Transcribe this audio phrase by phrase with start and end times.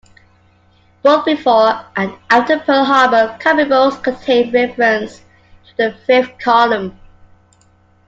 [1.03, 5.21] Both before and after Pearl Harbor, comic books contained references
[5.67, 6.99] to the Fifth column.